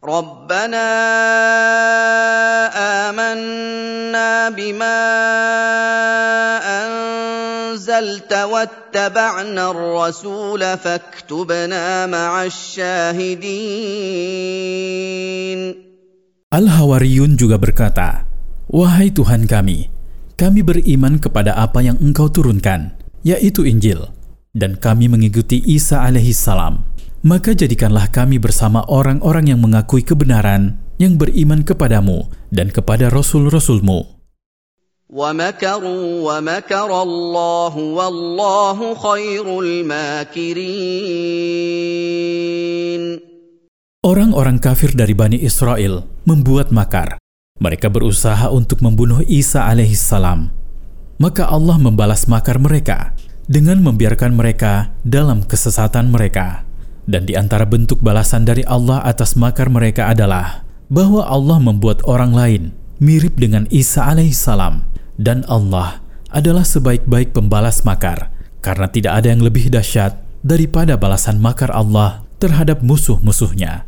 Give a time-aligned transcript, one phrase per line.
[0.00, 0.88] ربنا
[2.72, 5.00] آمنا بما
[6.80, 13.60] أنزلت واتبعنا الرسول فاكتبنا مع الشاهدين
[16.50, 18.26] Al-Hawariyun juga berkata,
[18.66, 19.86] Wahai Tuhan kami,
[20.34, 22.90] kami beriman kepada apa yang engkau turunkan,
[23.22, 24.10] yaitu Injil,
[24.50, 26.82] dan kami mengikuti Isa alaihi salam.
[27.25, 34.13] maka jadikanlah kami bersama orang-orang yang mengakui kebenaran, yang beriman kepadamu dan kepada rasul-rasulmu.
[44.05, 47.17] Orang-orang kafir dari Bani Israel membuat makar.
[47.57, 50.53] Mereka berusaha untuk membunuh Isa alaihissalam.
[51.17, 53.17] Maka Allah membalas makar mereka
[53.49, 56.64] dengan membiarkan mereka dalam kesesatan mereka.
[57.05, 62.33] Dan di antara bentuk balasan dari Allah atas makar mereka adalah bahwa Allah membuat orang
[62.33, 62.63] lain
[62.97, 64.85] mirip dengan Isa alaihissalam.
[65.15, 71.71] Dan Allah adalah sebaik-baik pembalas makar karena tidak ada yang lebih dahsyat daripada balasan makar
[71.71, 73.87] Allah terhadap musuh-musuhnya.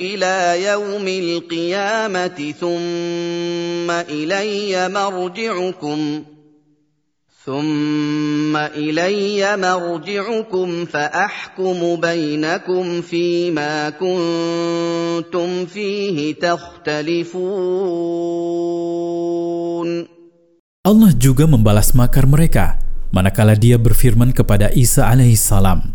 [0.00, 6.22] الى يوم القيامه ثم الي مرجعكم
[7.46, 17.40] ثم الي مرجعكم فاحكم بينكم فيما كنتم فيه تختلفون
[20.80, 22.80] Allah juga membalas makar mereka
[23.12, 25.92] manakala dia berfirman kepada Isa alaihissalam,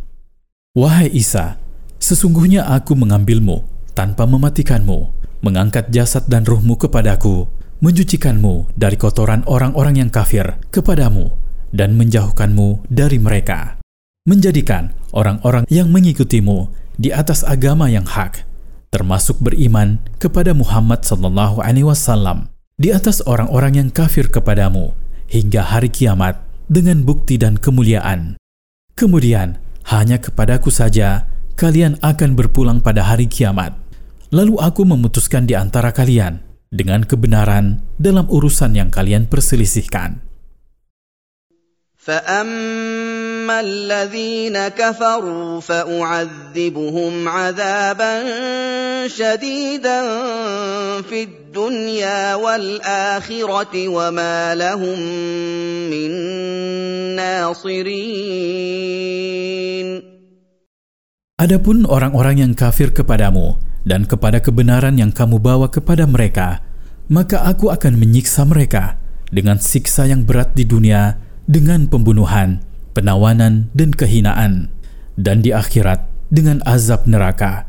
[0.78, 1.58] Wahai Isa,
[1.98, 5.11] sesungguhnya aku mengambilmu tanpa mematikanmu,
[5.45, 7.49] mengangkat jasad dan ruhmu kepadaku,
[7.81, 11.33] mencucikanmu dari kotoran orang-orang yang kafir kepadamu,
[11.73, 13.81] dan menjauhkanmu dari mereka,
[14.29, 16.71] menjadikan orang-orang yang mengikutimu
[17.01, 18.45] di atas agama yang hak,
[18.93, 24.93] termasuk beriman kepada Muhammad sallallahu alaihi wasallam di atas orang-orang yang kafir kepadamu
[25.31, 28.37] hingga hari kiamat dengan bukti dan kemuliaan.
[28.99, 29.57] Kemudian,
[29.89, 31.25] hanya kepadaku saja
[31.60, 33.76] kalian akan berpulang pada hari kiamat.
[34.36, 40.26] Lalu aku memutuskan di antara kalian dengan kebenaran dalam urusan yang kalian perselisihkan.
[42.06, 48.14] فاما الذين كفروا فاعذبهم عذابا
[49.08, 50.02] شديدا
[51.02, 55.00] في الدنيا والاخره وما لهم
[55.90, 56.12] من
[57.18, 58.06] ناصرين
[61.41, 63.57] Adapun orang-orang yang kafir kepadamu
[63.89, 66.61] dan kepada kebenaran yang kamu bawa kepada mereka,
[67.09, 69.01] maka aku akan menyiksa mereka
[69.33, 71.17] dengan siksa yang berat di dunia
[71.49, 72.61] dengan pembunuhan,
[72.93, 74.69] penawanan, dan kehinaan,
[75.17, 77.65] dan di akhirat dengan azab neraka,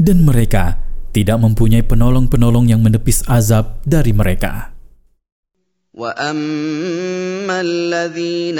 [0.00, 0.80] dan mereka
[1.12, 4.72] tidak mempunyai penolong-penolong yang menepis azab dari mereka.
[7.49, 8.59] واما الذين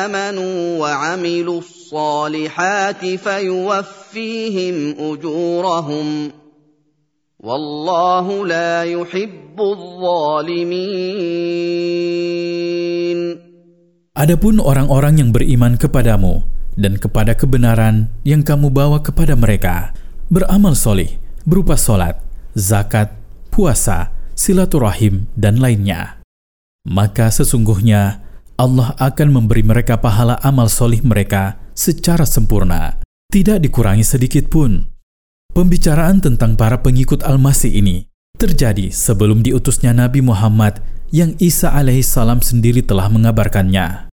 [0.00, 6.30] امنوا وعملوا الصالحات فيوفيهم اجورهم
[7.40, 10.76] والله لا يحب الظالمين
[14.16, 16.40] Adapun orang-orang yang beriman kepadamu
[16.72, 19.92] dan kepada kebenaran yang kamu bawa kepada mereka,
[20.32, 22.16] beramal solih berupa solat,
[22.56, 23.12] zakat,
[23.52, 26.16] puasa, silaturahim, dan lainnya.
[26.86, 28.19] Maka sesungguhnya
[28.61, 33.01] Allah akan memberi mereka pahala amal solih mereka secara sempurna,
[33.33, 34.85] tidak dikurangi sedikit pun.
[35.49, 38.05] Pembicaraan tentang para pengikut Al-Masih ini
[38.37, 40.77] terjadi sebelum diutusnya Nabi Muhammad
[41.09, 44.13] yang Isa alaihissalam sendiri telah mengabarkannya.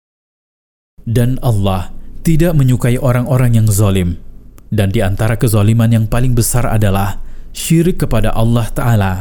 [1.09, 4.21] Dan Allah tidak menyukai orang-orang yang zalim.
[4.69, 7.17] Dan di antara kezaliman yang paling besar adalah
[7.57, 9.15] syirik kepada Allah Ta'ala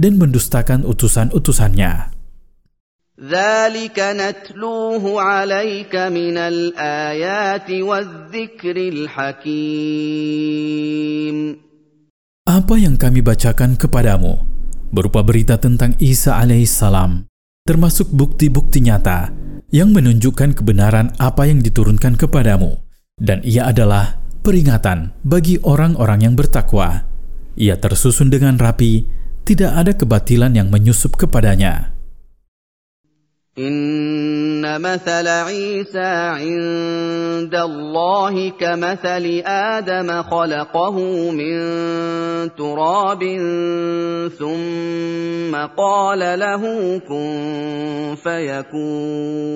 [0.00, 2.09] dan mendustakan utusan-utusannya.
[3.19, 9.55] ذلك نتلوه عليك من الآيات والذكر الحكيم
[12.45, 14.37] Apa yang kami bacakan kepadamu
[14.91, 17.25] berupa berita tentang Isa alaihissalam,
[17.63, 19.31] termasuk bukti-bukti nyata
[19.71, 22.83] yang menunjukkan kebenaran apa yang diturunkan kepadamu,
[23.17, 27.07] dan ia adalah peringatan bagi orang-orang yang bertakwa.
[27.55, 29.07] ia tersusun dengan rapi,
[29.47, 31.95] tidak ada kebatilan yang menyusup kepadanya.
[33.59, 36.11] إن مثل عيسى
[36.43, 40.95] عند الله كمثل آدم خلقه
[41.31, 41.55] من
[42.51, 43.21] تراب
[44.35, 46.63] ثم قال له
[47.07, 47.31] كن
[48.19, 49.55] فيكون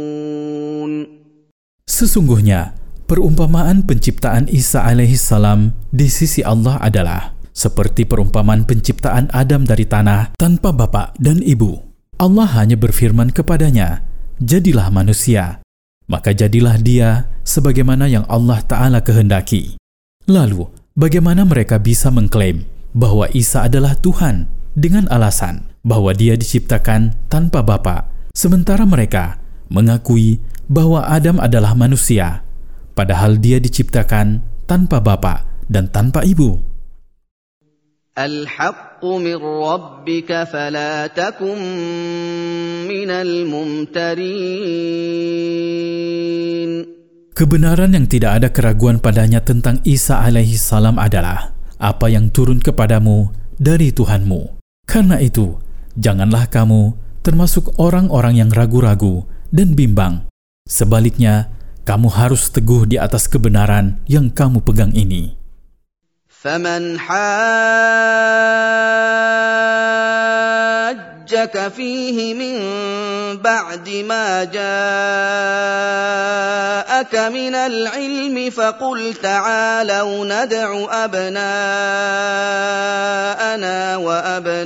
[1.83, 2.71] Sesungguhnya,
[3.12, 10.39] perumpamaan penciptaan Isa alaihi salam di sisi Allah adalah seperti perumpamaan penciptaan Adam dari tanah
[10.39, 11.89] tanpa bapak dan ibu.
[12.14, 14.06] Allah hanya berfirman kepadanya,
[14.38, 15.58] "Jadilah manusia."
[16.05, 19.81] Maka jadilah dia sebagaimana yang Allah Ta'ala kehendaki.
[20.28, 24.46] Lalu, bagaimana mereka bisa mengklaim bahwa Isa adalah Tuhan
[24.76, 29.40] dengan alasan bahwa dia diciptakan tanpa bapa, sementara mereka
[29.72, 32.44] mengakui bahwa Adam adalah manusia,
[32.93, 36.60] padahal dia diciptakan tanpa bapa dan tanpa ibu.
[39.04, 41.60] الحق من ربك فلا تكن
[42.88, 44.30] من الممترين
[47.36, 53.31] Kebenaran yang tidak ada keraguan padanya tentang Isa alaihi salam adalah apa yang turun kepadamu
[53.56, 54.60] dari Tuhanmu.
[54.83, 55.56] Karena itu,
[55.95, 59.24] janganlah kamu termasuk orang-orang yang ragu-ragu
[59.56, 60.27] dan bimbang.
[60.68, 61.48] Sebaliknya,
[61.88, 65.39] kamu harus teguh di atas kebenaran yang kamu pegang ini.
[66.44, 67.32] فمن حاجك
[71.76, 72.58] فيه من
[73.37, 74.64] بعد ما جاءك
[77.32, 81.46] من العلم فقل تعالوا ندع ابناءنا
[83.96, 84.64] وابناءكم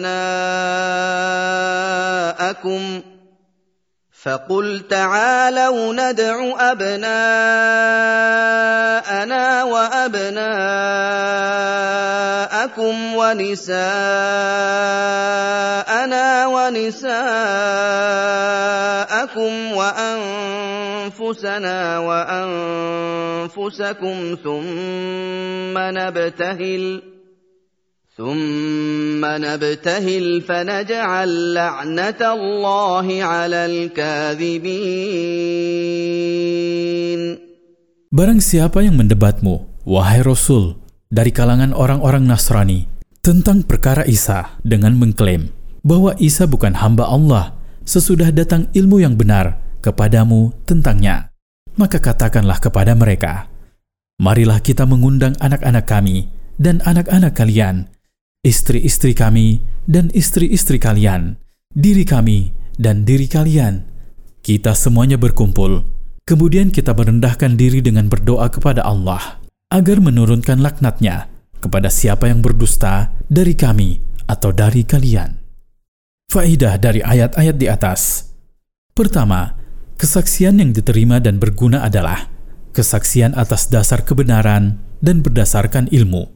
[4.28, 6.36] فقل تعالوا ندع
[6.70, 7.14] أبناءنا
[9.64, 10.44] وأبناءكم
[13.14, 13.86] ونساءنا
[16.46, 17.12] ونساءكم
[19.72, 21.78] وأنفسنا
[23.18, 27.02] وأنفسكم ثم نبتهل
[28.17, 34.83] ثم نبتهل فنجعل لعنة الله على الكاذبين
[38.13, 40.77] Barang siapa yang mendebatmu, wahai Rasul,
[41.09, 42.85] dari kalangan orang-orang Nasrani,
[43.25, 45.49] tentang perkara Isa dengan mengklaim
[45.81, 51.33] bahwa Isa bukan hamba Allah sesudah datang ilmu yang benar kepadamu tentangnya,
[51.73, 53.49] maka katakanlah kepada mereka,
[54.21, 56.29] Marilah kita mengundang anak-anak kami
[56.61, 57.89] dan anak-anak kalian,
[58.48, 61.36] istri-istri kami dan istri-istri kalian,
[61.76, 63.84] diri kami dan diri kalian.
[64.40, 65.98] Kita semuanya berkumpul
[66.28, 69.40] Kemudian kita merendahkan diri dengan berdoa kepada Allah
[69.72, 71.24] agar menurunkan laknatnya
[71.56, 73.96] kepada siapa yang berdusta dari kami
[74.28, 75.40] atau dari kalian.
[76.28, 78.28] Faidah dari ayat-ayat di atas.
[78.92, 79.56] Pertama,
[79.96, 82.28] kesaksian yang diterima dan berguna adalah
[82.76, 86.28] kesaksian atas dasar kebenaran dan berdasarkan ilmu.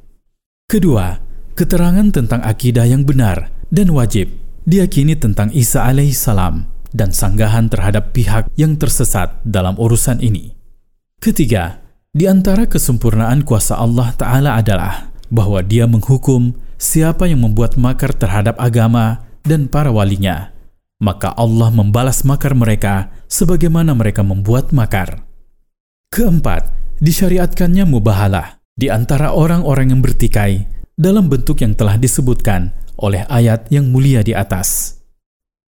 [0.73, 1.20] Kedua,
[1.55, 4.33] keterangan tentang akidah yang benar dan wajib
[4.65, 10.53] diyakini tentang Isa alaihissalam dan sanggahan terhadap pihak yang tersesat dalam urusan ini.
[11.19, 11.81] Ketiga,
[12.13, 18.61] di antara kesempurnaan kuasa Allah Ta'ala adalah bahwa dia menghukum siapa yang membuat makar terhadap
[18.61, 20.53] agama dan para walinya.
[21.03, 25.25] Maka Allah membalas makar mereka sebagaimana mereka membuat makar.
[26.13, 33.67] Keempat, disyariatkannya mubahalah di antara orang-orang yang bertikai dalam bentuk yang telah disebutkan oleh ayat
[33.72, 35.02] yang mulia di atas.